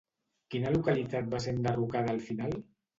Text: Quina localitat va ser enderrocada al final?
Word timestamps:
Quina 0.55 0.71
localitat 0.77 1.31
va 1.37 1.43
ser 1.47 1.57
enderrocada 1.59 2.15
al 2.19 2.29
final? 2.29 2.63